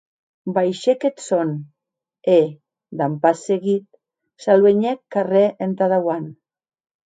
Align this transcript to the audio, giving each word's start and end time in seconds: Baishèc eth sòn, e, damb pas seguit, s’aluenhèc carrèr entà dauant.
Baishèc 0.53 1.01
eth 1.09 1.19
sòn, 1.27 1.49
e, 2.37 2.39
damb 3.01 3.15
pas 3.23 3.37
seguit, 3.51 3.85
s’aluenhèc 4.41 4.99
carrèr 5.13 5.49
entà 5.67 5.85
dauant. 5.97 6.27